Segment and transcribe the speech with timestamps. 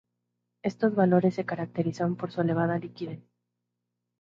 [0.63, 3.21] Estos valores se caracterizan por su elevada liquidez.